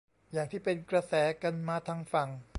[0.33, 1.13] อย่างที่เป็นกระแส
[1.43, 2.29] กันมาทางฝั่ง